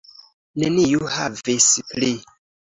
Neniu 0.63 1.05
havis 1.17 1.71
pli. 1.95 2.13